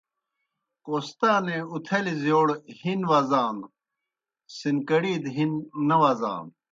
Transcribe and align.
کوہستانے 0.85 1.57
اُتھلیْ 1.71 2.13
زِیؤڑ 2.21 2.47
ہِن 2.79 2.99
وزانو، 3.09 3.67
سِنکڑی 4.57 5.13
دہ 5.23 5.29
ہن 5.35 5.51
نہ 5.87 5.95
وزانوْ۔ 6.01 6.51